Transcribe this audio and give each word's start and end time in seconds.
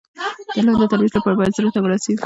د 0.55 0.57
علم 0.57 0.73
د 0.79 0.83
ترویج 0.91 1.11
لپاره 1.17 1.37
باید 1.39 1.55
زړه 1.57 1.69
ته 1.73 1.79
ورسېدو. 1.81 2.19